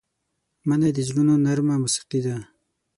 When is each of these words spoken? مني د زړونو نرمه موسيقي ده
مني 0.67 0.89
د 0.95 0.99
زړونو 1.07 1.33
نرمه 1.45 1.75
موسيقي 1.83 2.19
ده 2.25 2.37